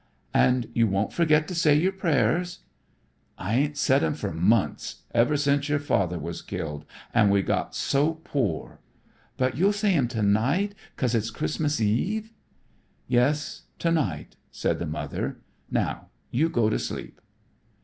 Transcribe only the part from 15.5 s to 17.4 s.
"now you go to sleep."